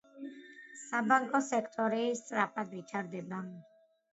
[0.83, 3.45] საბანკო სექტორი სწრაფად ვითარდება.